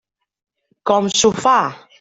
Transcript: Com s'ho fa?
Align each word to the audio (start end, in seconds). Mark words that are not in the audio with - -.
Com 0.93 1.11
s'ho 1.21 1.35
fa? 1.45 1.57